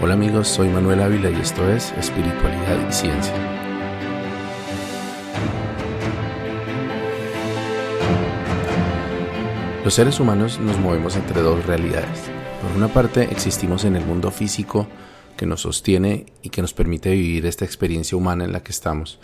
[0.00, 3.34] Hola amigos, soy Manuel Ávila y esto es Espiritualidad y Ciencia.
[9.82, 12.30] Los seres humanos nos movemos entre dos realidades.
[12.62, 14.86] Por una parte existimos en el mundo físico
[15.36, 19.18] que nos sostiene y que nos permite vivir esta experiencia humana en la que estamos.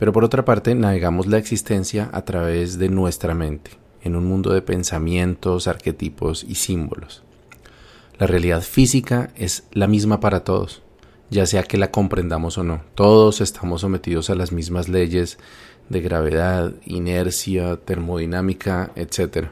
[0.00, 3.70] Pero por otra parte navegamos la existencia a través de nuestra mente,
[4.02, 7.22] en un mundo de pensamientos, arquetipos y símbolos.
[8.20, 10.82] La realidad física es la misma para todos,
[11.30, 12.82] ya sea que la comprendamos o no.
[12.94, 15.38] Todos estamos sometidos a las mismas leyes
[15.88, 19.46] de gravedad, inercia, termodinámica, etc.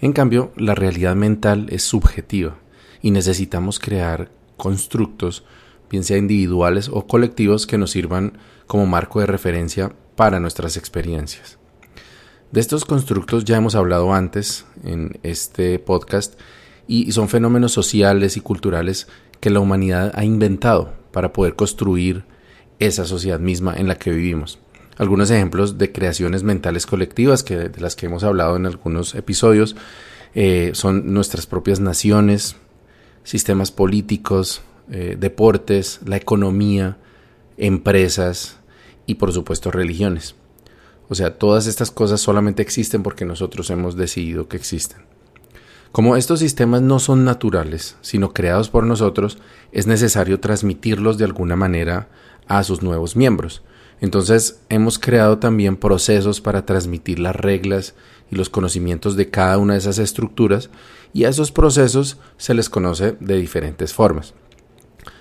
[0.00, 2.56] En cambio, la realidad mental es subjetiva
[3.00, 5.44] y necesitamos crear constructos,
[5.88, 11.58] bien sea individuales o colectivos, que nos sirvan como marco de referencia para nuestras experiencias.
[12.50, 16.34] De estos constructos ya hemos hablado antes en este podcast
[16.86, 19.08] y son fenómenos sociales y culturales
[19.40, 22.24] que la humanidad ha inventado para poder construir
[22.78, 24.58] esa sociedad misma en la que vivimos.
[24.96, 29.74] Algunos ejemplos de creaciones mentales colectivas que, de las que hemos hablado en algunos episodios
[30.34, 32.56] eh, son nuestras propias naciones,
[33.24, 36.98] sistemas políticos, eh, deportes, la economía,
[37.56, 38.58] empresas
[39.06, 40.34] y por supuesto religiones.
[41.08, 45.02] O sea, todas estas cosas solamente existen porque nosotros hemos decidido que existen.
[45.94, 49.38] Como estos sistemas no son naturales, sino creados por nosotros,
[49.70, 52.08] es necesario transmitirlos de alguna manera
[52.48, 53.62] a sus nuevos miembros.
[54.00, 57.94] Entonces hemos creado también procesos para transmitir las reglas
[58.28, 60.68] y los conocimientos de cada una de esas estructuras
[61.12, 64.34] y a esos procesos se les conoce de diferentes formas.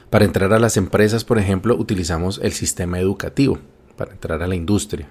[0.09, 3.59] Para entrar a las empresas, por ejemplo, utilizamos el sistema educativo,
[3.95, 5.07] para entrar a la industria.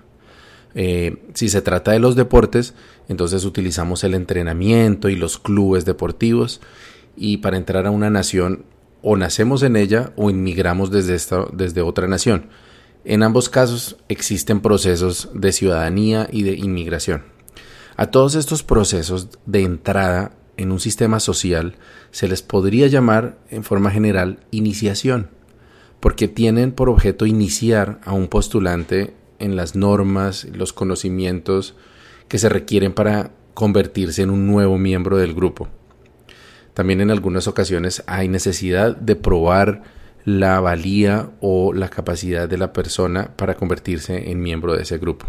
[0.75, 2.75] Eh, si se trata de los deportes,
[3.09, 6.61] entonces utilizamos el entrenamiento y los clubes deportivos.
[7.17, 8.65] Y para entrar a una nación,
[9.03, 12.49] o nacemos en ella o inmigramos desde, esta, desde otra nación.
[13.05, 17.25] En ambos casos existen procesos de ciudadanía y de inmigración.
[17.97, 21.75] A todos estos procesos de entrada en un sistema social
[22.11, 25.31] se les podría llamar en forma general iniciación,
[25.99, 31.75] porque tienen por objeto iniciar a un postulante en las normas, los conocimientos
[32.29, 35.69] que se requieren para convertirse en un nuevo miembro del grupo.
[36.75, 39.83] También en algunas ocasiones hay necesidad de probar
[40.25, 45.27] la valía o la capacidad de la persona para convertirse en miembro de ese grupo.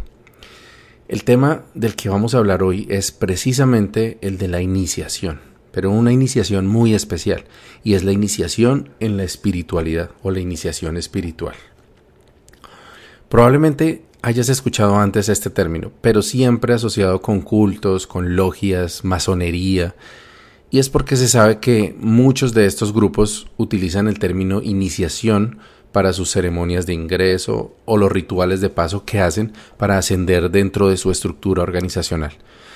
[1.07, 5.41] El tema del que vamos a hablar hoy es precisamente el de la iniciación,
[5.71, 7.43] pero una iniciación muy especial,
[7.83, 11.55] y es la iniciación en la espiritualidad o la iniciación espiritual.
[13.33, 19.95] Probablemente hayas escuchado antes este término, pero siempre asociado con cultos, con logias, masonería,
[20.69, 25.57] y es porque se sabe que muchos de estos grupos utilizan el término iniciación
[25.91, 30.87] para sus ceremonias de ingreso o los rituales de paso que hacen para ascender dentro
[30.89, 32.33] de su estructura organizacional.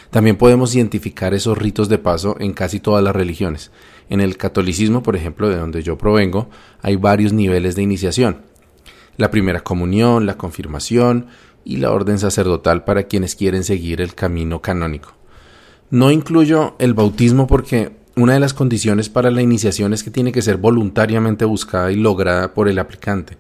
[0.09, 3.69] También podemos identificar esos ritos de paso en casi todas las religiones.
[4.09, 6.50] En el catolicismo, por ejemplo, de donde yo provengo,
[6.81, 8.47] hay varios niveles de iniciación
[9.17, 11.28] la primera comunión, la confirmación
[11.66, 15.13] y la orden sacerdotal para quienes quieren seguir el camino canónico.
[15.89, 20.31] No incluyo el bautismo porque una de las condiciones para la iniciación es que tiene
[20.31, 23.38] que ser voluntariamente buscada y lograda por el aplicante.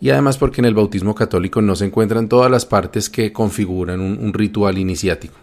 [0.00, 4.00] Y además porque en el bautismo católico no se encuentran todas las partes que configuran
[4.00, 5.34] un, ritual iniciático.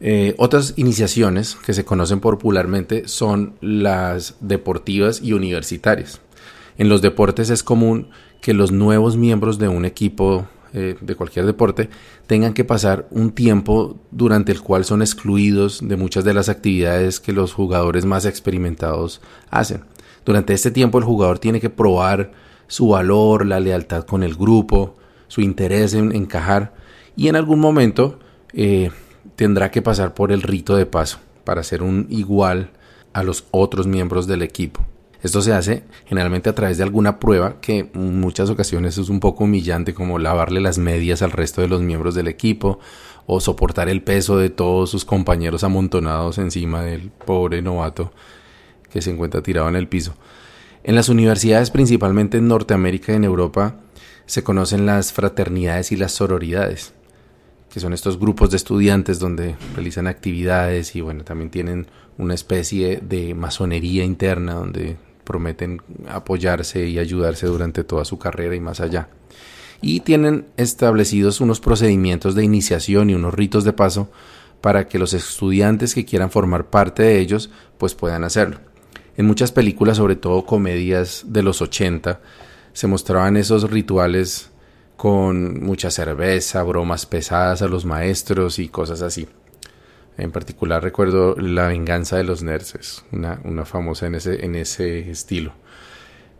[0.00, 6.20] Eh, otras iniciaciones que se conocen popularmente son las deportivas y universitarias.
[6.78, 8.08] En los deportes es común
[8.40, 11.90] que los nuevos miembros de un equipo eh, de cualquier deporte
[12.28, 17.18] tengan que pasar un tiempo durante el cual son excluidos de muchas de las actividades
[17.18, 19.82] que los jugadores más experimentados hacen.
[20.24, 22.30] Durante este tiempo el jugador tiene que probar
[22.68, 24.94] su valor, la lealtad con el grupo,
[25.26, 26.74] su interés en encajar
[27.16, 28.20] y en algún momento
[28.52, 28.92] eh,
[29.34, 32.70] tendrá que pasar por el rito de paso para ser un igual
[33.14, 34.86] a los otros miembros del equipo.
[35.22, 39.18] Esto se hace generalmente a través de alguna prueba que en muchas ocasiones es un
[39.18, 42.78] poco humillante como lavarle las medias al resto de los miembros del equipo
[43.26, 48.12] o soportar el peso de todos sus compañeros amontonados encima del pobre novato
[48.90, 50.14] que se encuentra tirado en el piso.
[50.84, 53.76] En las universidades, principalmente en Norteamérica y en Europa,
[54.26, 56.94] se conocen las fraternidades y las sororidades,
[57.70, 61.88] que son estos grupos de estudiantes donde realizan actividades y bueno, también tienen
[62.18, 64.96] una especie de masonería interna donde
[65.28, 69.10] prometen apoyarse y ayudarse durante toda su carrera y más allá.
[69.82, 74.10] Y tienen establecidos unos procedimientos de iniciación y unos ritos de paso
[74.62, 78.60] para que los estudiantes que quieran formar parte de ellos pues puedan hacerlo.
[79.18, 82.20] En muchas películas, sobre todo comedias de los 80,
[82.72, 84.50] se mostraban esos rituales
[84.96, 89.28] con mucha cerveza, bromas pesadas a los maestros y cosas así.
[90.18, 95.10] En particular recuerdo La venganza de los nerds, una, una famosa en ese, en ese
[95.10, 95.52] estilo.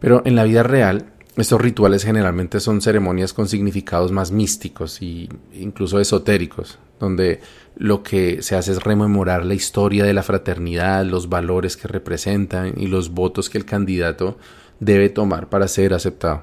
[0.01, 5.29] Pero en la vida real, estos rituales generalmente son ceremonias con significados más místicos e
[5.55, 7.41] incluso esotéricos, donde
[7.77, 12.75] lo que se hace es rememorar la historia de la fraternidad, los valores que representan
[12.77, 14.37] y los votos que el candidato
[14.81, 16.43] debe tomar para ser aceptado.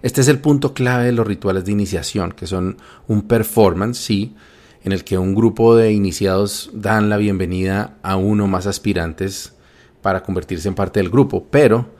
[0.00, 2.78] Este es el punto clave de los rituales de iniciación, que son
[3.08, 4.34] un performance, sí,
[4.86, 9.52] en el que un grupo de iniciados dan la bienvenida a uno más aspirantes
[10.00, 11.90] para convertirse en parte del grupo, pero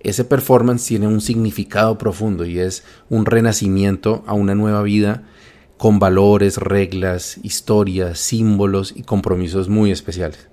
[0.00, 5.22] ese performance tiene un significado profundo y es un renacimiento a una nueva vida
[5.78, 10.48] con valores, reglas, historias, símbolos y compromisos muy especiales.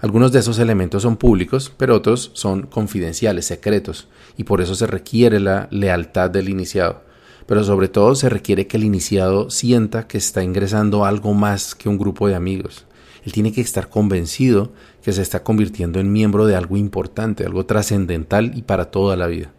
[0.00, 4.08] Algunos de esos elementos son públicos, pero otros son confidenciales, secretos,
[4.38, 7.11] y por eso se requiere la lealtad del iniciado.
[7.46, 11.88] Pero sobre todo se requiere que el iniciado sienta que está ingresando algo más que
[11.88, 12.86] un grupo de amigos.
[13.24, 14.72] Él tiene que estar convencido
[15.02, 19.26] que se está convirtiendo en miembro de algo importante, algo trascendental y para toda la
[19.26, 19.52] vida.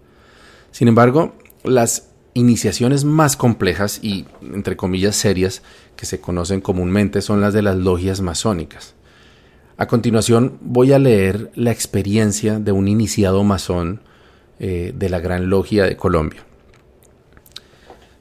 [0.71, 5.61] Sin embargo, las iniciaciones más complejas y, entre comillas, serias
[5.95, 8.95] que se conocen comúnmente son las de las logias masónicas.
[9.77, 14.01] A continuación voy a leer la experiencia de un iniciado masón
[14.59, 16.45] eh, de la Gran Logia de Colombia.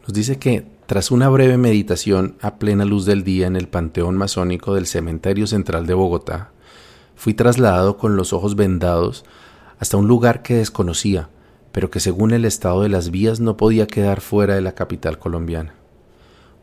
[0.02, 4.16] Nos dice que tras una breve meditación a plena luz del día en el Panteón
[4.16, 6.50] Masónico del Cementerio Central de Bogotá,
[7.14, 9.24] fui trasladado con los ojos vendados
[9.78, 11.28] hasta un lugar que desconocía,
[11.70, 15.20] pero que según el estado de las vías no podía quedar fuera de la capital
[15.20, 15.74] colombiana.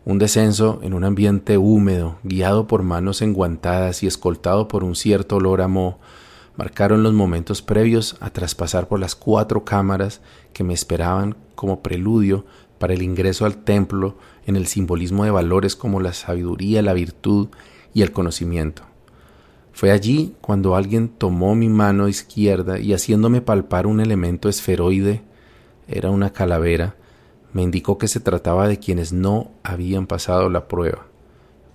[0.04, 5.38] Un descenso en un ambiente húmedo, guiado por manos enguantadas y escoltado por un cierto
[5.38, 5.98] olor a moho,
[6.58, 10.20] marcaron los momentos previos a traspasar por las cuatro cámaras
[10.52, 12.46] que me esperaban como preludio
[12.80, 14.18] para el ingreso al templo
[14.48, 17.50] en el simbolismo de valores como la sabiduría, la virtud
[17.94, 18.84] y el conocimiento.
[19.74, 25.22] Fue allí cuando alguien tomó mi mano izquierda y haciéndome palpar un elemento esferoide,
[25.88, 26.96] era una calavera,
[27.54, 31.08] me indicó que se trataba de quienes no habían pasado la prueba.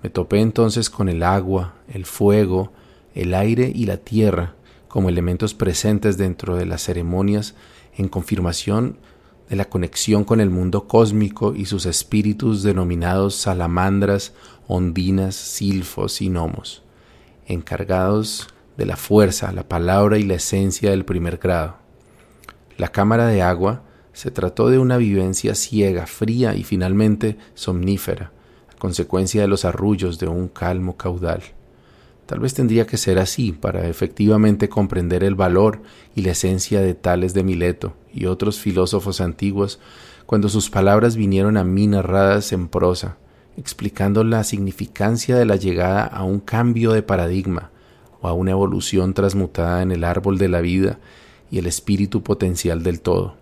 [0.03, 2.73] Me topé entonces con el agua, el fuego,
[3.15, 4.55] el aire y la tierra
[4.89, 7.55] como elementos presentes dentro de las ceremonias
[7.97, 8.99] en confirmación
[9.49, 14.33] de la conexión con el mundo cósmico y sus espíritus denominados salamandras,
[14.67, 16.83] ondinas, silfos y gnomos,
[17.47, 21.77] encargados de la fuerza, la palabra y la esencia del primer grado.
[22.77, 23.83] La cámara de agua
[24.13, 28.33] se trató de una vivencia ciega, fría y finalmente somnífera,
[28.73, 31.43] a consecuencia de los arrullos de un calmo caudal.
[32.27, 35.83] Tal vez tendría que ser así para efectivamente comprender el valor
[36.15, 39.79] y la esencia de Tales de Mileto y otros filósofos antiguos
[40.25, 43.19] cuando sus palabras vinieron a mí narradas en prosa,
[43.59, 47.71] explicando la significancia de la llegada a un cambio de paradigma
[48.23, 50.99] o a una evolución transmutada en el árbol de la vida
[51.51, 53.37] y el espíritu potencial del todo.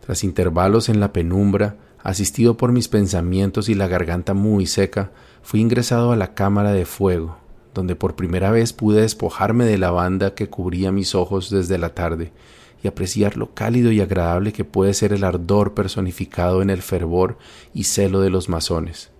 [0.00, 5.10] Tras intervalos en la penumbra, asistido por mis pensamientos y la garganta muy seca,
[5.42, 7.43] fui ingresado a la cámara de fuego,
[7.74, 11.94] donde por primera vez pude despojarme de la banda que cubría mis ojos desde la
[11.94, 12.32] tarde
[12.82, 17.38] y apreciar lo cálido y agradable que puede ser el ardor personificado en el fervor
[17.72, 19.10] y celo de los masones.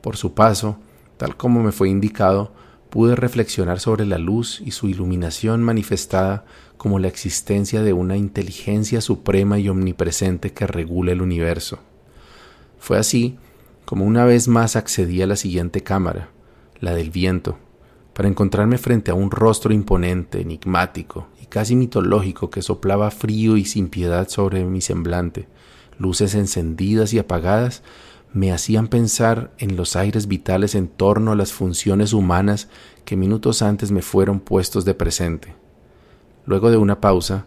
[0.00, 0.78] Por su paso,
[1.16, 2.52] tal como me fue indicado,
[2.90, 6.44] pude reflexionar sobre la luz y su iluminación manifestada
[6.76, 11.78] como la existencia de una inteligencia suprema y omnipresente que regula el universo.
[12.78, 13.38] Fue así
[13.84, 16.30] como una vez más accedí a la siguiente cámara,
[16.80, 17.58] la del viento,
[18.18, 23.64] para encontrarme frente a un rostro imponente, enigmático y casi mitológico que soplaba frío y
[23.64, 25.46] sin piedad sobre mi semblante.
[25.98, 27.84] Luces encendidas y apagadas
[28.32, 32.68] me hacían pensar en los aires vitales en torno a las funciones humanas
[33.04, 35.54] que minutos antes me fueron puestos de presente.
[36.44, 37.46] Luego de una pausa,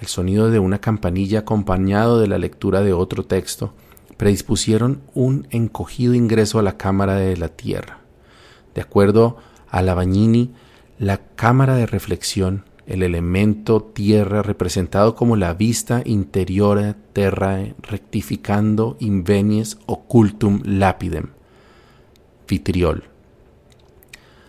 [0.00, 3.74] el sonido de una campanilla acompañado de la lectura de otro texto
[4.16, 7.98] predispusieron un encogido ingreso a la cámara de la tierra.
[8.76, 9.38] De acuerdo
[9.74, 10.52] a la Bagnini,
[11.00, 19.78] la cámara de reflexión el elemento tierra representado como la vista interior terra rectificando invenies
[19.86, 21.30] occultum lapidem,
[22.46, 23.04] vitriol,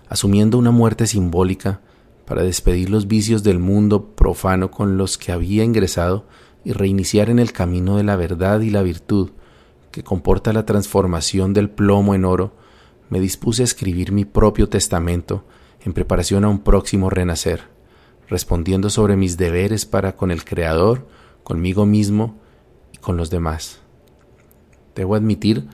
[0.10, 1.82] asumiendo una muerte simbólica
[2.26, 6.28] para despedir los vicios del mundo profano con los que había ingresado
[6.64, 9.32] y reiniciar en el camino de la verdad y la virtud,
[9.90, 12.54] que comporta la transformación del plomo en oro,
[13.16, 15.46] me dispuse a escribir mi propio testamento
[15.86, 17.62] en preparación a un próximo renacer
[18.28, 21.08] respondiendo sobre mis deberes para con el Creador,
[21.46, 22.36] conmigo mismo
[22.92, 23.80] y con los demás.
[24.96, 25.66] Debo admitir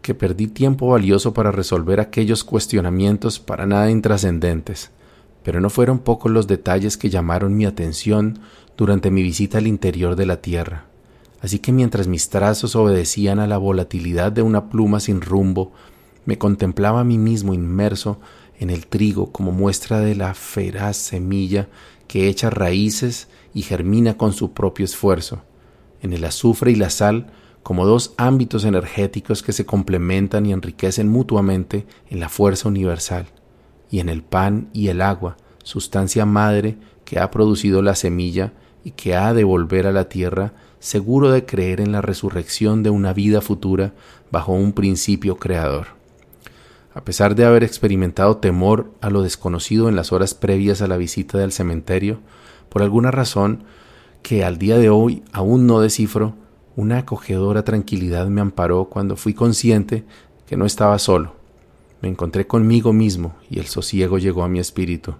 [0.00, 4.90] que perdí tiempo valioso para resolver aquellos cuestionamientos para nada intrascendentes,
[5.42, 8.38] pero no fueron pocos los detalles que llamaron mi atención
[8.78, 10.86] durante mi visita al interior de la Tierra.
[11.42, 15.72] Así que mientras mis trazos obedecían a la volatilidad de una pluma sin rumbo,
[16.30, 18.20] me contemplaba a mí mismo inmerso
[18.60, 21.66] en el trigo como muestra de la feraz semilla
[22.06, 25.42] que echa raíces y germina con su propio esfuerzo,
[26.00, 27.32] en el azufre y la sal
[27.64, 33.26] como dos ámbitos energéticos que se complementan y enriquecen mutuamente en la fuerza universal,
[33.90, 38.52] y en el pan y el agua, sustancia madre que ha producido la semilla
[38.84, 42.90] y que ha de volver a la tierra seguro de creer en la resurrección de
[42.90, 43.94] una vida futura
[44.30, 45.99] bajo un principio creador.
[46.92, 50.96] A pesar de haber experimentado temor a lo desconocido en las horas previas a la
[50.96, 52.18] visita del cementerio,
[52.68, 53.62] por alguna razón
[54.22, 56.34] que al día de hoy aún no descifro,
[56.74, 60.04] una acogedora tranquilidad me amparó cuando fui consciente
[60.46, 61.34] que no estaba solo.
[62.02, 65.14] Me encontré conmigo mismo y el sosiego llegó a mi espíritu.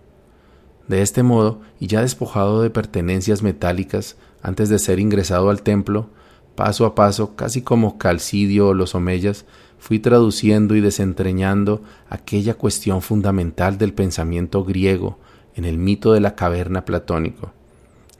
[0.89, 6.09] De este modo, y ya despojado de pertenencias metálicas antes de ser ingresado al templo,
[6.55, 9.45] paso a paso, casi como Calcidio o los Omeyas,
[9.79, 15.19] fui traduciendo y desentrañando aquella cuestión fundamental del pensamiento griego
[15.55, 17.53] en el mito de la caverna platónico.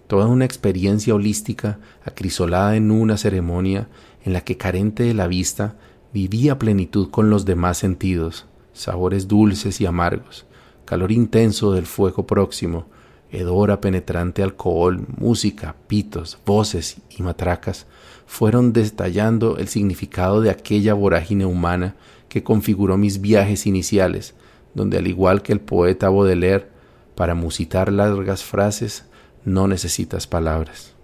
[0.07, 3.89] Toda una experiencia holística acrisolada en una ceremonia
[4.25, 5.77] en la que carente de la vista
[6.13, 10.47] vivía plenitud con los demás sentidos, sabores dulces y amargos,
[10.85, 12.87] calor intenso del fuego próximo,
[13.31, 17.87] hedora penetrante alcohol, música, pitos, voces y matracas,
[18.31, 21.97] fueron detallando el significado de aquella vorágine humana
[22.29, 24.35] que configuró mis viajes iniciales,
[24.73, 26.69] donde al igual que el poeta Baudelaire,
[27.17, 29.05] para musitar largas frases,
[29.45, 30.95] no necesitas palabras.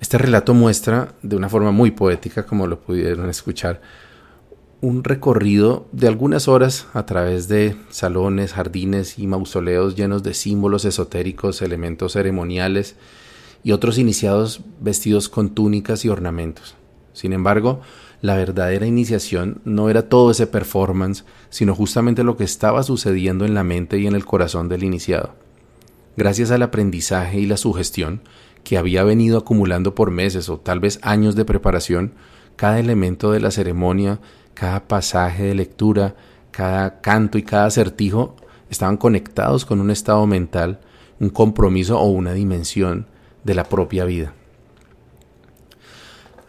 [0.00, 3.82] Este relato muestra, de una forma muy poética, como lo pudieron escuchar,
[4.80, 10.86] un recorrido de algunas horas a través de salones, jardines y mausoleos llenos de símbolos
[10.86, 12.96] esotéricos, elementos ceremoniales
[13.64, 16.74] y otros iniciados vestidos con túnicas y ornamentos.
[17.12, 17.80] Sin embargo,
[18.20, 23.54] la verdadera iniciación no era todo ese performance, sino justamente lo que estaba sucediendo en
[23.54, 25.34] la mente y en el corazón del iniciado.
[26.16, 28.20] Gracias al aprendizaje y la sugestión
[28.64, 32.12] que había venido acumulando por meses o tal vez años de preparación,
[32.56, 34.20] cada elemento de la ceremonia,
[34.54, 36.14] cada pasaje de lectura,
[36.50, 38.36] cada canto y cada acertijo
[38.70, 40.80] estaban conectados con un estado mental,
[41.18, 43.06] un compromiso o una dimensión
[43.44, 44.34] de la propia vida.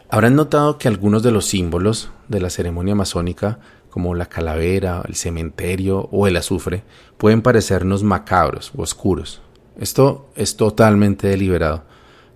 [0.08, 3.58] Habrán notado que algunos de los símbolos de la ceremonia masónica,
[3.90, 6.84] como la calavera, el cementerio o el azufre,
[7.18, 9.42] pueden parecernos macabros o oscuros.
[9.78, 11.84] Esto es totalmente deliberado.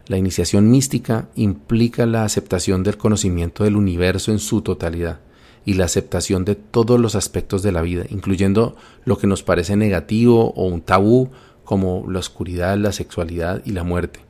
[0.06, 5.20] La iniciación mística implica la aceptación del conocimiento del universo en su totalidad
[5.64, 8.74] y la aceptación de todos los aspectos de la vida, incluyendo
[9.04, 11.30] lo que nos parece negativo o un tabú
[11.62, 14.27] como la oscuridad, la sexualidad y la muerte.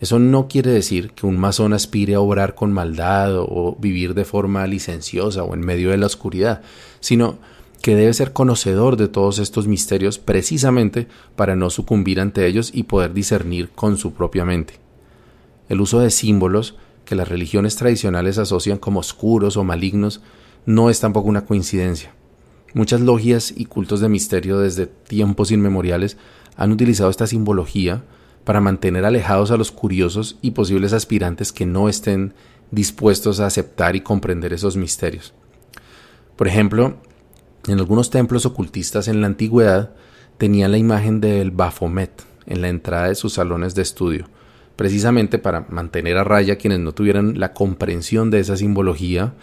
[0.00, 4.24] Eso no quiere decir que un masón aspire a obrar con maldad o vivir de
[4.24, 6.62] forma licenciosa o en medio de la oscuridad,
[7.00, 7.38] sino
[7.82, 12.84] que debe ser conocedor de todos estos misterios precisamente para no sucumbir ante ellos y
[12.84, 14.74] poder discernir con su propia mente.
[15.68, 20.20] El uso de símbolos que las religiones tradicionales asocian como oscuros o malignos
[20.66, 22.12] no es tampoco una coincidencia.
[22.74, 26.16] Muchas logias y cultos de misterio desde tiempos inmemoriales
[26.56, 28.04] han utilizado esta simbología
[28.48, 32.32] para mantener alejados a los curiosos y posibles aspirantes que no estén
[32.70, 35.34] dispuestos a aceptar y comprender esos misterios.
[36.34, 36.96] Por ejemplo,
[37.66, 39.90] en algunos templos ocultistas en la antigüedad
[40.38, 44.30] tenían la imagen del Baphomet en la entrada de sus salones de estudio,
[44.76, 49.34] precisamente para mantener a raya quienes no tuvieran la comprensión de esa simbología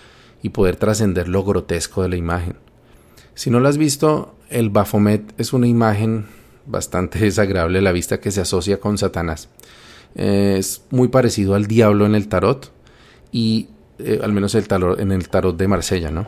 [0.41, 2.55] y poder trascender lo grotesco de la imagen.
[3.35, 6.25] Si no lo has visto, el Baphomet es una imagen
[6.65, 9.49] bastante desagradable la vista que se asocia con Satanás.
[10.15, 12.71] Es muy parecido al diablo en el tarot
[13.31, 13.67] y
[13.99, 16.27] eh, al menos el tarot, en el tarot de Marsella, ¿no?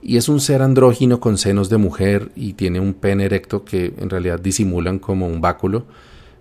[0.00, 3.94] y es un ser andrógino con senos de mujer y tiene un pene erecto que
[3.98, 5.86] en realidad disimulan como un báculo,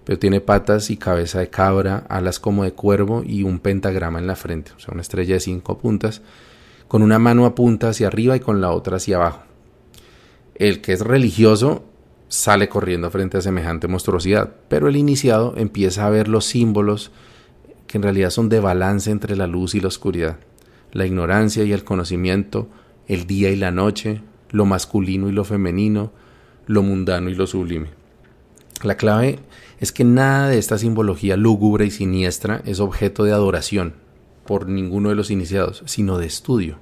[0.04, 4.28] pero tiene patas y cabeza de cabra, alas como de cuervo y un pentagrama en
[4.28, 6.22] la frente, o sea, una estrella de cinco puntas,
[6.88, 9.42] con una mano apunta hacia arriba y con la otra hacia abajo.
[10.56, 11.84] El que es religioso
[12.28, 17.12] sale corriendo frente a semejante monstruosidad, pero el iniciado empieza a ver los símbolos
[17.88, 20.38] que en realidad son de balance entre la luz y la oscuridad,
[20.92, 22.68] la ignorancia y el conocimiento,
[23.08, 26.12] el día y la noche, lo masculino y lo femenino,
[26.66, 27.88] lo mundano y lo sublime.
[28.84, 29.40] La clave
[29.80, 33.94] es que nada de esta simbología lúgubre y siniestra es objeto de adoración
[34.46, 36.78] por ninguno de los iniciados, sino de estudio.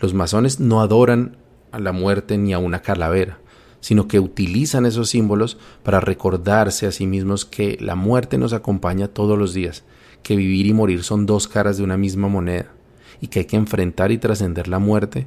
[0.00, 1.36] Los masones no adoran
[1.72, 3.38] a la muerte ni a una calavera,
[3.84, 9.08] sino que utilizan esos símbolos para recordarse a sí mismos que la muerte nos acompaña
[9.08, 9.84] todos los días,
[10.22, 12.72] que vivir y morir son dos caras de una misma moneda,
[13.20, 15.26] y que hay que enfrentar y trascender la muerte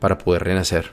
[0.00, 0.90] para poder renacer.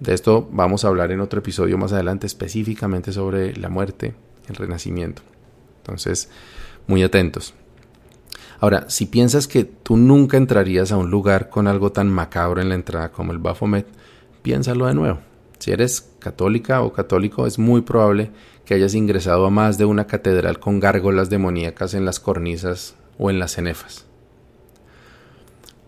[0.00, 4.12] De esto vamos a hablar en otro episodio más adelante específicamente sobre la muerte,
[4.48, 5.22] el renacimiento.
[5.82, 6.30] Entonces,
[6.88, 7.54] muy atentos.
[8.58, 12.70] Ahora, si piensas que tú nunca entrarías a un lugar con algo tan macabro en
[12.70, 13.86] la entrada como el Baphomet,
[14.42, 15.29] piénsalo de nuevo.
[15.60, 18.30] Si eres católica o católico, es muy probable
[18.64, 23.28] que hayas ingresado a más de una catedral con gárgolas demoníacas en las cornisas o
[23.28, 24.06] en las cenefas.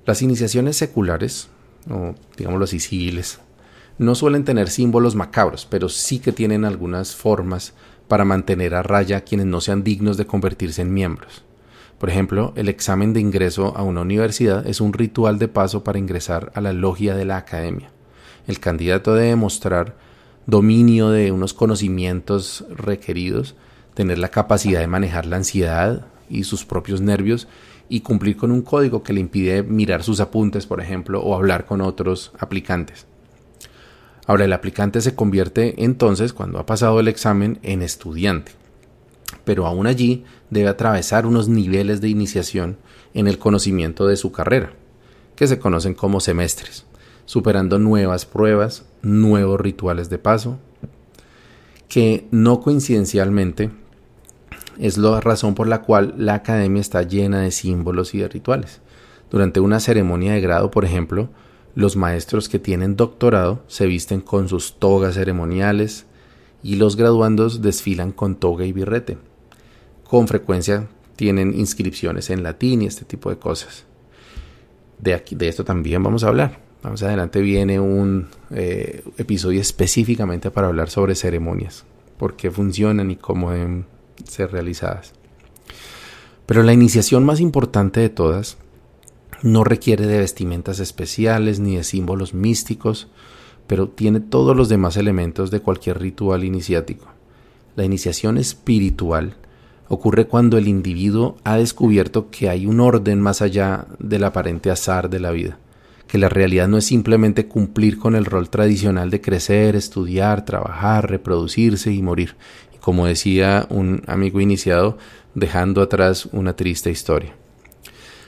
[0.05, 1.49] Las iniciaciones seculares,
[1.91, 3.41] o digámoslo así, civiles,
[3.97, 7.73] no suelen tener símbolos macabros, pero sí que tienen algunas formas
[8.09, 11.45] para mantener a raya a quienes no sean dignos de convertirse en miembros.
[11.99, 15.99] Por ejemplo, el examen de ingreso a una universidad es un ritual de paso para
[15.99, 17.91] ingresar a la logia de la academia
[18.47, 19.97] el candidato debe mostrar
[20.47, 23.55] dominio de unos conocimientos requeridos,
[23.95, 27.47] tener la capacidad de manejar la ansiedad y sus propios nervios
[27.89, 31.67] y cumplir con un código que le impide mirar sus apuntes, por ejemplo, o hablar
[31.67, 33.07] con otros aplicantes.
[34.27, 38.53] Ahora, el aplicante se convierte entonces, cuando ha pasado el examen, en estudiante.
[39.45, 42.79] Pero aún allí debe atravesar unos niveles de iniciación
[43.15, 44.73] en el conocimiento de su carrera,
[45.37, 46.87] que se conocen como semestres
[47.25, 50.59] superando nuevas pruebas, nuevos rituales de paso,
[51.89, 53.71] que no coincidencialmente
[54.79, 58.81] es la razón por la cual la academia está llena de símbolos y de rituales.
[59.31, 61.29] Durante una ceremonia de grado, por ejemplo,
[61.75, 66.07] los maestros que tienen doctorado se visten con sus togas ceremoniales
[66.63, 69.19] y los graduandos desfilan con toga y birrete.
[70.05, 73.85] Con frecuencia tienen inscripciones en latín y este tipo de cosas.
[74.99, 76.72] De, aquí, de esto también vamos a hablar.
[76.83, 81.85] Más adelante viene un eh, episodio específicamente para hablar sobre ceremonias,
[82.19, 83.87] por qué funcionan y cómo deben
[84.25, 85.13] ser realizadas.
[86.45, 88.57] Pero la iniciación más importante de todas
[89.43, 93.09] no requiere de vestimentas especiales ni de símbolos místicos,
[93.69, 97.07] pero tiene todos los demás elementos de cualquier ritual iniciático.
[97.77, 99.37] La iniciación espiritual
[99.89, 105.09] ocurre cuando el individuo ha descubierto que hay un orden más allá del aparente azar
[105.09, 105.59] de la vida
[106.13, 111.09] que la realidad no es simplemente cumplir con el rol tradicional de crecer, estudiar, trabajar,
[111.09, 112.37] reproducirse y morir.
[112.75, 114.99] Y como decía un amigo iniciado,
[115.35, 117.35] dejando atrás una triste historia.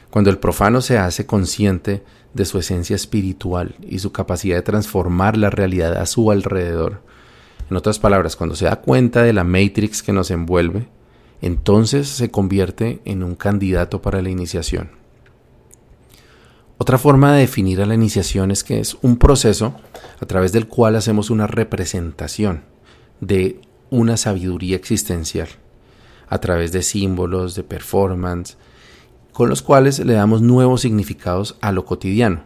[0.09, 5.37] Cuando el profano se hace consciente de su esencia espiritual y su capacidad de transformar
[5.37, 7.03] la realidad a su alrededor,
[7.69, 10.89] en otras palabras, cuando se da cuenta de la matrix que nos envuelve,
[11.43, 15.04] entonces se convierte en un candidato para la iniciación.
[16.85, 19.75] Otra forma de definir a la iniciación es que es un proceso
[20.21, 22.65] a través del cual hacemos una representación
[23.23, 25.49] de una sabiduría existencial,
[26.29, 28.59] a través de símbolos, de performance,
[29.33, 32.43] con los cuales le damos nuevos significados a lo cotidiano.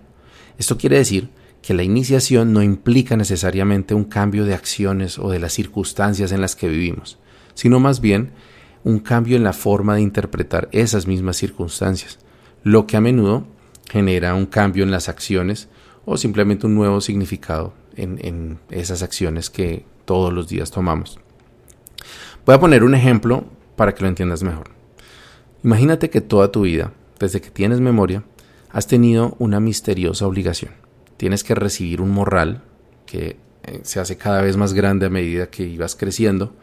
[0.57, 5.41] Esto quiere decir que la iniciación no implica necesariamente un cambio de acciones o de
[5.41, 7.19] las circunstancias en las que vivimos,
[7.55, 8.31] sino más bien
[8.85, 12.21] un cambio en la forma de interpretar esas mismas circunstancias,
[12.63, 13.58] lo que a menudo
[13.89, 15.69] genera un cambio en las acciones
[16.05, 21.19] o simplemente un nuevo significado en, esas acciones que todos los días tomamos.
[22.47, 23.45] Voy a poner un ejemplo
[23.77, 24.71] para que lo entiendas mejor.
[25.65, 28.23] Imagínate que toda tu vida, desde que tienes memoria,
[28.71, 30.73] has tenido una misteriosa obligación.
[31.17, 32.63] Tienes que recibir un morral
[33.07, 36.55] que eh, se hace cada vez más grande a medida que ibas creciendo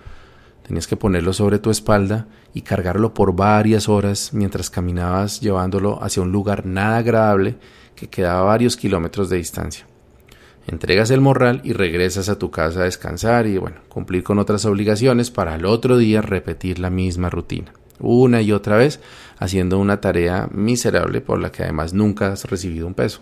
[0.66, 6.24] Tenías que ponerlo sobre tu espalda y cargarlo por varias horas mientras caminabas llevándolo hacia
[6.24, 7.58] un lugar nada agradable
[7.96, 9.86] que quedaba a varios kilómetros de distancia.
[10.68, 14.66] Entregas el morral y regresas a tu casa a descansar y bueno, cumplir con otras
[14.66, 19.00] obligaciones para el otro día repetir la misma rutina, una y otra vez,
[19.38, 23.22] haciendo una tarea miserable por la que además nunca has recibido un peso.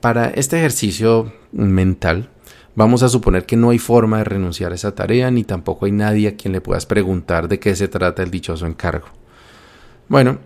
[0.00, 2.30] Para este ejercicio mental,
[2.76, 5.92] Vamos a suponer que no hay forma de renunciar a esa tarea ni tampoco hay
[5.92, 9.06] nadie a quien le puedas preguntar de qué se trata el dichoso encargo.
[10.08, 10.38] Bueno,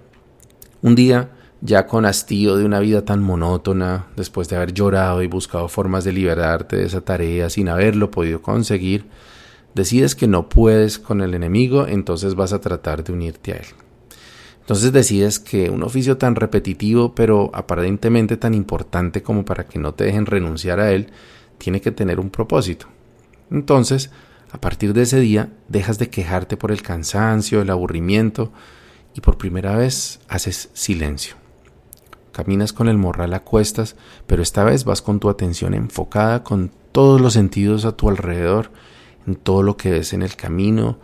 [0.81, 5.27] un día, ya con hastío de una vida tan monótona, después de haber llorado y
[5.27, 9.07] buscado formas de liberarte de esa tarea sin haberlo podido conseguir,
[9.75, 13.67] decides que no puedes con el enemigo, entonces vas a tratar de unirte a él.
[14.61, 19.95] Entonces decides que un oficio tan repetitivo pero aparentemente tan importante como para que no
[19.95, 21.09] te dejen renunciar a él,
[21.61, 22.87] tiene que tener un propósito.
[23.53, 24.11] Entonces,
[24.53, 28.53] A partir de ese día dejas de quejarte por el cansancio, el aburrimiento
[29.15, 31.37] y por primera vez haces silencio.
[32.33, 33.97] Caminas con el morral a cuestas,
[34.27, 38.73] pero esta vez vas con tu atención enfocada con todos los sentidos a tu alrededor,
[39.27, 40.99] en todo lo que ves en el camino,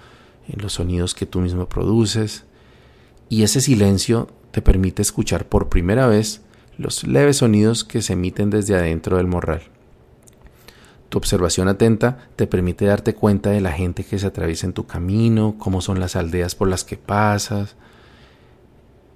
[0.48, 2.44] en los sonidos que tú mismo produces.
[3.28, 6.42] Y ese silencio te permite escuchar por primera vez
[6.78, 9.62] los leves sonidos que se emiten desde adentro del morral.
[11.08, 14.86] Tu observación atenta te permite darte cuenta de la gente que se atraviesa en tu
[14.86, 17.76] camino, cómo son las aldeas por las que pasas.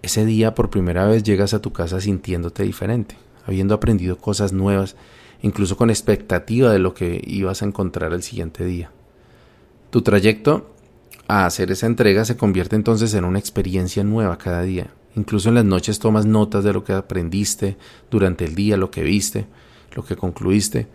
[0.03, 4.97] Ese día por primera vez llegas a tu casa sintiéndote diferente, habiendo aprendido cosas nuevas,
[5.43, 8.93] incluso con expectativa de lo que ibas a encontrar el siguiente día.
[9.91, 10.73] Tu trayecto
[11.27, 14.93] a hacer esa entrega se convierte entonces en una experiencia nueva cada día.
[15.17, 17.77] Incluso en las noches tomas notas de lo que aprendiste
[18.11, 19.47] durante el día, lo que viste,
[19.97, 20.87] lo que concluiste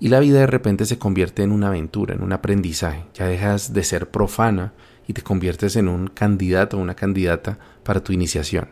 [0.00, 3.04] y la vida de repente se convierte en una aventura, en un aprendizaje.
[3.14, 4.72] Ya dejas de ser profana
[5.06, 8.68] y te conviertes en un candidato o una candidata para tu iniciación.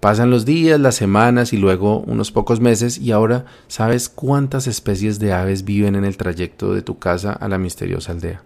[0.00, 5.18] Pasan los días, las semanas y luego unos pocos meses y ahora sabes cuántas especies
[5.18, 8.42] de aves viven en el trayecto de tu casa a la misteriosa aldea.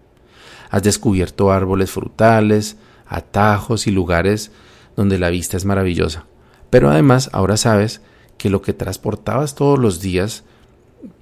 [0.70, 2.76] Has descubierto árboles frutales,
[3.06, 4.50] atajos y lugares
[4.96, 6.26] donde la vista es maravillosa.
[6.70, 8.00] Pero además ahora sabes
[8.36, 10.42] que lo que transportabas todos los días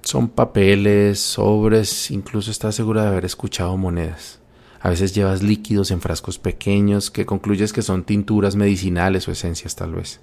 [0.01, 4.39] son papeles, sobres, incluso estás segura de haber escuchado monedas.
[4.79, 9.75] A veces llevas líquidos en frascos pequeños que concluyes que son tinturas medicinales o esencias
[9.75, 10.19] tal vez.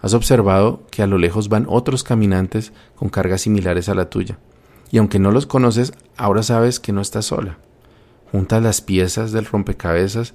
[0.00, 4.38] Has observado que a lo lejos van otros caminantes con cargas similares a la tuya.
[4.90, 7.58] Y aunque no los conoces, ahora sabes que no estás sola.
[8.32, 10.34] Juntas las piezas del rompecabezas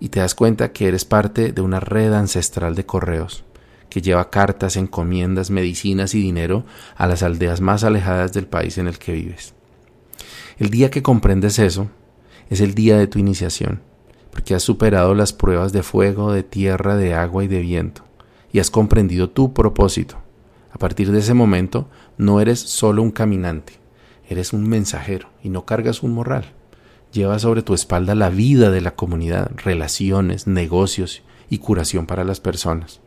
[0.00, 3.44] y te das cuenta que eres parte de una red ancestral de correos
[3.92, 6.64] que lleva cartas, encomiendas, medicinas y dinero
[6.96, 9.52] a las aldeas más alejadas del país en el que vives.
[10.58, 11.90] El día que comprendes eso
[12.48, 13.82] es el día de tu iniciación,
[14.30, 18.02] porque has superado las pruebas de fuego, de tierra, de agua y de viento,
[18.50, 20.16] y has comprendido tu propósito.
[20.72, 23.74] A partir de ese momento no eres solo un caminante,
[24.26, 26.54] eres un mensajero y no cargas un morral.
[27.12, 32.40] Llevas sobre tu espalda la vida de la comunidad, relaciones, negocios y curación para las
[32.40, 33.02] personas.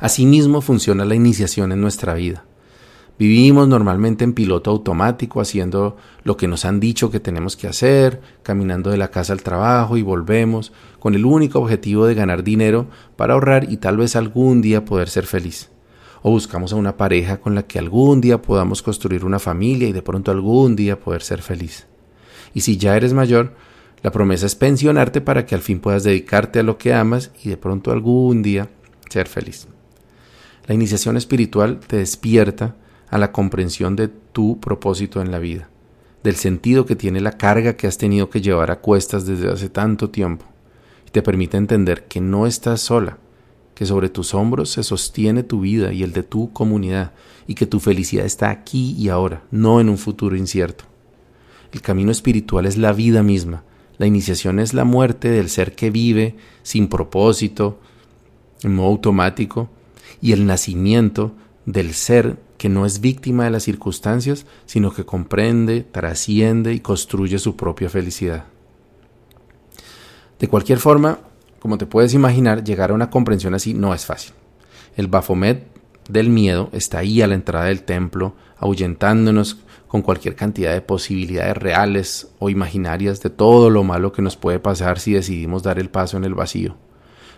[0.00, 2.44] Asimismo funciona la iniciación en nuestra vida.
[3.18, 8.20] Vivimos normalmente en piloto automático, haciendo lo que nos han dicho que tenemos que hacer,
[8.42, 12.86] caminando de la casa al trabajo y volvemos, con el único objetivo de ganar dinero
[13.16, 15.70] para ahorrar y tal vez algún día poder ser feliz.
[16.22, 19.92] O buscamos a una pareja con la que algún día podamos construir una familia y
[19.92, 21.86] de pronto algún día poder ser feliz.
[22.54, 23.54] Y si ya eres mayor,
[24.02, 27.50] la promesa es pensionarte para que al fin puedas dedicarte a lo que amas y
[27.50, 28.68] de pronto algún día
[29.08, 29.68] ser feliz.
[30.66, 32.76] La iniciación espiritual te despierta
[33.10, 35.68] a la comprensión de tu propósito en la vida,
[36.22, 39.68] del sentido que tiene la carga que has tenido que llevar a cuestas desde hace
[39.68, 40.46] tanto tiempo,
[41.06, 43.18] y te permite entender que no estás sola,
[43.74, 47.12] que sobre tus hombros se sostiene tu vida y el de tu comunidad,
[47.48, 50.84] y que tu felicidad está aquí y ahora, no en un futuro incierto.
[51.72, 53.64] El camino espiritual es la vida misma,
[53.98, 57.80] la iniciación es la muerte del ser que vive sin propósito,
[58.62, 59.68] en modo automático,
[60.22, 61.34] y el nacimiento
[61.66, 67.38] del ser que no es víctima de las circunstancias, sino que comprende, trasciende y construye
[67.38, 68.44] su propia felicidad.
[70.38, 71.18] De cualquier forma,
[71.58, 74.32] como te puedes imaginar, llegar a una comprensión así no es fácil.
[74.96, 75.66] El Bafomet
[76.08, 79.58] del miedo está ahí a la entrada del templo, ahuyentándonos
[79.88, 84.60] con cualquier cantidad de posibilidades reales o imaginarias de todo lo malo que nos puede
[84.60, 86.76] pasar si decidimos dar el paso en el vacío.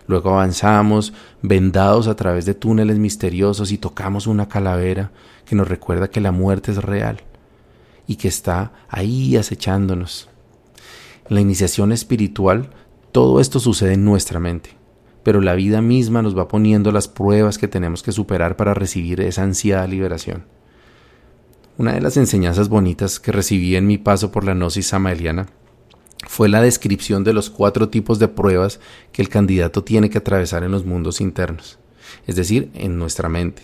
[0.07, 5.11] Luego avanzamos, vendados a través de túneles misteriosos y tocamos una calavera
[5.45, 7.21] que nos recuerda que la muerte es real
[8.07, 10.29] y que está ahí acechándonos.
[11.27, 12.69] En la iniciación espiritual,
[13.11, 14.71] todo esto sucede en nuestra mente,
[15.23, 19.21] pero la vida misma nos va poniendo las pruebas que tenemos que superar para recibir
[19.21, 20.45] esa ansiada liberación.
[21.77, 25.47] Una de las enseñanzas bonitas que recibí en mi paso por la gnosis samaeliana
[26.27, 28.79] fue la descripción de los cuatro tipos de pruebas
[29.11, 31.79] que el candidato tiene que atravesar en los mundos internos,
[32.27, 33.63] es decir, en nuestra mente.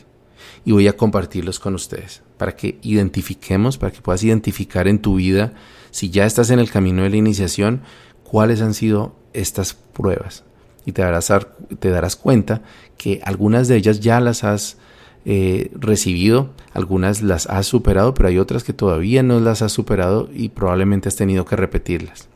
[0.63, 5.15] Y voy a compartirlos con ustedes para que identifiquemos, para que puedas identificar en tu
[5.15, 5.53] vida,
[5.91, 7.81] si ya estás en el camino de la iniciación,
[8.23, 10.43] cuáles han sido estas pruebas.
[10.85, 11.31] Y te darás,
[11.79, 12.61] te darás cuenta
[12.97, 14.77] que algunas de ellas ya las has
[15.25, 20.29] eh, recibido, algunas las has superado, pero hay otras que todavía no las has superado
[20.33, 22.30] y probablemente has tenido que repetirlas.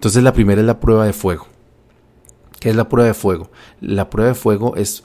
[0.00, 1.46] Entonces la primera es la prueba de fuego.
[2.58, 3.50] ¿Qué es la prueba de fuego?
[3.82, 5.04] La prueba de fuego es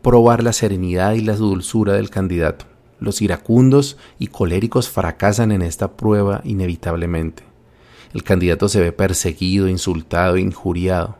[0.00, 2.64] probar la serenidad y la dulzura del candidato.
[2.98, 7.42] Los iracundos y coléricos fracasan en esta prueba inevitablemente.
[8.14, 11.18] El candidato se ve perseguido, insultado, injuriado.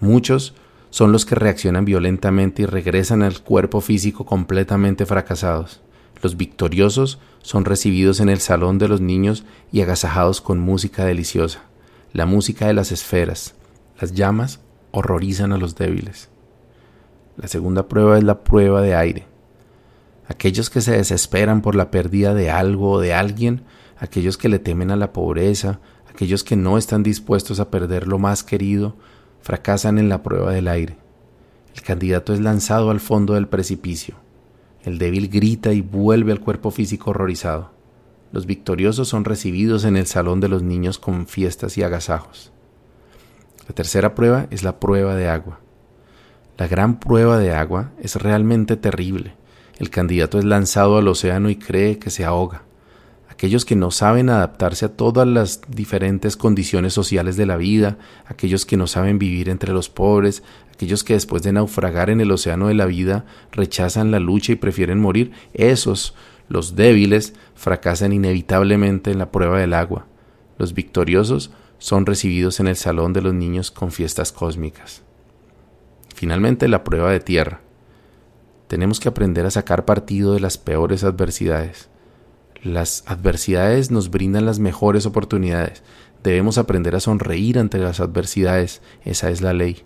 [0.00, 0.54] Muchos
[0.88, 5.82] son los que reaccionan violentamente y regresan al cuerpo físico completamente fracasados.
[6.22, 11.64] Los victoriosos son recibidos en el salón de los niños y agasajados con música deliciosa,
[12.12, 13.54] la música de las esferas.
[14.00, 16.28] Las llamas horrorizan a los débiles.
[17.36, 19.26] La segunda prueba es la prueba de aire.
[20.28, 23.62] Aquellos que se desesperan por la pérdida de algo o de alguien,
[23.98, 28.18] aquellos que le temen a la pobreza, aquellos que no están dispuestos a perder lo
[28.18, 28.96] más querido,
[29.40, 30.98] fracasan en la prueba del aire.
[31.74, 34.16] El candidato es lanzado al fondo del precipicio.
[34.84, 37.70] El débil grita y vuelve al cuerpo físico horrorizado.
[38.32, 42.50] Los victoriosos son recibidos en el salón de los niños con fiestas y agasajos.
[43.68, 45.60] La tercera prueba es la prueba de agua.
[46.56, 49.34] La gran prueba de agua es realmente terrible.
[49.78, 52.62] El candidato es lanzado al océano y cree que se ahoga.
[53.28, 58.64] Aquellos que no saben adaptarse a todas las diferentes condiciones sociales de la vida, aquellos
[58.64, 60.42] que no saben vivir entre los pobres,
[60.72, 64.56] aquellos que después de naufragar en el océano de la vida rechazan la lucha y
[64.56, 66.14] prefieren morir, esos,
[66.52, 70.06] los débiles, fracasan inevitablemente en la prueba del agua.
[70.58, 75.02] Los victoriosos son recibidos en el salón de los niños con fiestas cósmicas.
[76.14, 77.62] Finalmente, la prueba de tierra.
[78.68, 81.88] Tenemos que aprender a sacar partido de las peores adversidades.
[82.62, 85.82] Las adversidades nos brindan las mejores oportunidades.
[86.22, 88.82] Debemos aprender a sonreír ante las adversidades.
[89.06, 89.84] Esa es la ley.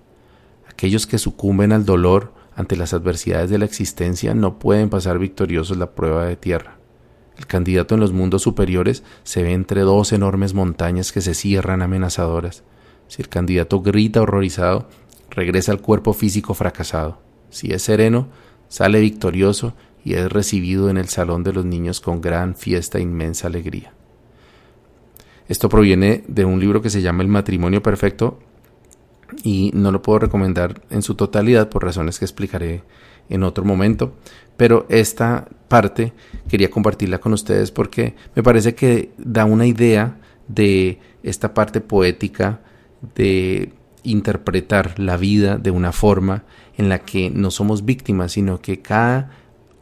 [0.68, 5.76] Aquellos que sucumben al dolor ante las adversidades de la existencia no pueden pasar victoriosos
[5.76, 6.78] la prueba de tierra.
[7.36, 11.82] El candidato en los mundos superiores se ve entre dos enormes montañas que se cierran
[11.82, 12.64] amenazadoras.
[13.08, 14.88] Si el candidato grita horrorizado,
[15.30, 17.20] regresa al cuerpo físico fracasado.
[17.50, 18.28] Si es sereno,
[18.68, 23.02] sale victorioso y es recibido en el salón de los niños con gran fiesta e
[23.02, 23.92] inmensa alegría.
[25.46, 28.38] Esto proviene de un libro que se llama El matrimonio perfecto
[29.42, 32.82] y no lo puedo recomendar en su totalidad por razones que explicaré
[33.28, 34.14] en otro momento,
[34.56, 36.12] pero esta parte
[36.48, 42.60] quería compartirla con ustedes porque me parece que da una idea de esta parte poética
[43.14, 43.72] de
[44.04, 46.44] interpretar la vida de una forma
[46.76, 49.30] en la que no somos víctimas, sino que cada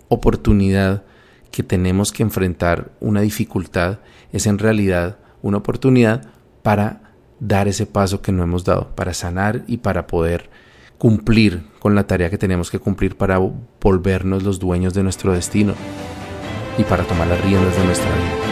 [0.08, 1.04] oportunidad
[1.50, 3.98] que tenemos que enfrentar una dificultad
[4.32, 6.26] es en realidad una oportunidad
[6.62, 7.03] para
[7.40, 10.50] dar ese paso que no hemos dado, para sanar y para poder
[10.98, 13.38] cumplir con la tarea que tenemos que cumplir para
[13.80, 15.74] volvernos los dueños de nuestro destino
[16.78, 18.44] y para tomar las riendas de nuestra vida.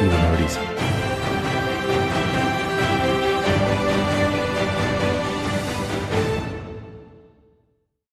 [0.00, 0.75] y una brisa.